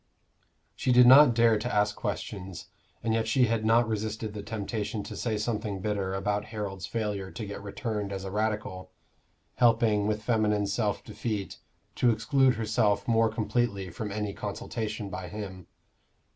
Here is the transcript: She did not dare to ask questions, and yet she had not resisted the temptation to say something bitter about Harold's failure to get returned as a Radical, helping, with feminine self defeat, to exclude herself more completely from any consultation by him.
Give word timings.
She 0.75 0.91
did 0.91 1.05
not 1.05 1.35
dare 1.35 1.59
to 1.59 1.71
ask 1.71 1.95
questions, 1.95 2.69
and 3.03 3.13
yet 3.13 3.27
she 3.27 3.45
had 3.45 3.63
not 3.63 3.87
resisted 3.87 4.33
the 4.33 4.41
temptation 4.41 5.03
to 5.03 5.15
say 5.15 5.37
something 5.37 5.79
bitter 5.79 6.15
about 6.15 6.45
Harold's 6.45 6.87
failure 6.87 7.29
to 7.29 7.45
get 7.45 7.61
returned 7.61 8.11
as 8.11 8.23
a 8.25 8.31
Radical, 8.31 8.89
helping, 9.57 10.07
with 10.07 10.23
feminine 10.23 10.65
self 10.65 11.03
defeat, 11.03 11.59
to 11.97 12.09
exclude 12.09 12.55
herself 12.55 13.07
more 13.07 13.29
completely 13.29 13.91
from 13.91 14.11
any 14.11 14.33
consultation 14.33 15.11
by 15.11 15.27
him. 15.27 15.67